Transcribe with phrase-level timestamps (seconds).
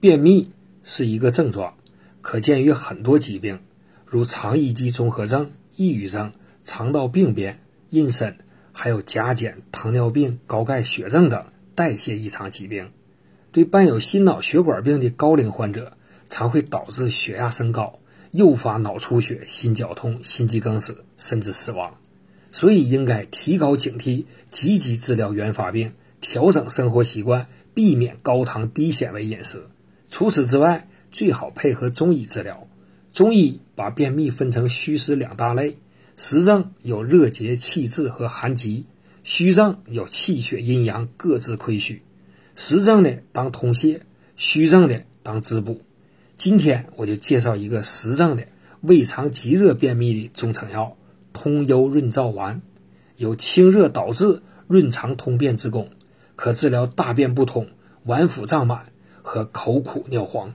[0.00, 0.52] 便秘
[0.84, 1.74] 是一个症状，
[2.20, 3.58] 可见于很多疾病，
[4.06, 6.30] 如肠易激综合症、抑郁症、
[6.62, 7.58] 肠道病变、
[7.90, 8.36] 妊娠，
[8.70, 12.92] 还有甲减、糖尿病、高钙血症等代谢异常疾病。
[13.50, 15.96] 对伴有心脑血管病的高龄患者，
[16.28, 17.98] 常会导致血压升高，
[18.30, 21.94] 诱发脑出血、心绞痛、心肌梗死，甚至死亡。
[22.52, 29.66] 所以应该提高警惕，积极治疗原发病，调整生活习惯，避免高糖低纤维饮食。
[30.10, 32.66] 除此之外，最好配合中医治疗。
[33.12, 35.78] 中医把便秘分成虚实两大类，
[36.16, 38.86] 实症有热结气滞和寒疾，
[39.24, 42.02] 虚症有气血阴阳各自亏虚。
[42.54, 44.00] 实症的当通泻，
[44.36, 45.82] 虚症的当滋补。
[46.36, 48.46] 今天我就介绍一个实症的
[48.80, 50.96] 胃肠积热便秘的中成药——
[51.32, 52.62] 通幽润燥丸，
[53.16, 55.90] 有清热导滞、润肠通便之功，
[56.36, 57.68] 可治疗大便不通、
[58.04, 58.92] 脘腹胀满。
[59.30, 60.54] 和口苦尿黄。